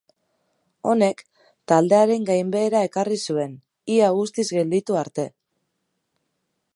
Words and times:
Honek 0.91 1.19
taldearen 1.71 2.25
gainbehera 2.29 2.81
ekarri 2.89 3.19
zuen, 3.33 3.53
ia 3.97 4.11
guztiz 4.17 4.49
gelditu 4.59 5.01
arte. 5.03 5.27